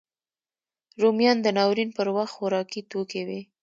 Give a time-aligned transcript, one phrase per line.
[1.01, 3.41] رومیان د ناورین پر وخت خوارکي توکی وي